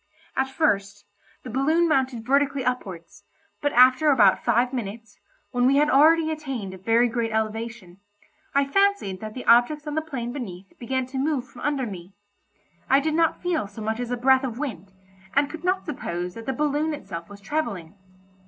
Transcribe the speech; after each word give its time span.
At 0.35 0.49
first, 0.49 1.05
the 1.43 1.51
balloon 1.51 1.87
mounted 1.87 2.25
vertically 2.25 2.65
upwards, 2.65 3.23
but 3.61 3.71
after 3.73 4.09
about 4.09 4.43
five 4.43 4.73
minutes, 4.73 5.19
when 5.51 5.67
we 5.67 5.75
had 5.75 5.91
already 5.91 6.31
attained 6.31 6.73
a 6.73 6.77
very 6.79 7.07
great 7.07 7.31
elevation, 7.31 7.99
I 8.55 8.65
fancied 8.65 9.19
that 9.21 9.35
the 9.35 9.45
objects 9.45 9.85
on 9.85 9.93
the 9.93 10.01
plain 10.01 10.33
beneath 10.33 10.73
began 10.79 11.05
to 11.05 11.19
move 11.19 11.47
from 11.47 11.61
under 11.61 11.85
me. 11.85 12.13
I 12.89 12.99
did 12.99 13.13
not 13.13 13.43
feel 13.43 13.67
so 13.67 13.83
much 13.83 13.99
as 13.99 14.09
a 14.09 14.17
breath 14.17 14.43
of 14.43 14.57
wind, 14.57 14.91
and 15.35 15.51
could 15.51 15.63
not 15.63 15.85
suppose 15.85 16.33
that 16.33 16.47
the 16.47 16.53
balloon 16.53 16.95
itself 16.95 17.29
was 17.29 17.39
travelling. 17.39 17.93